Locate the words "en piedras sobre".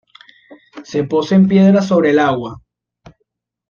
1.35-2.09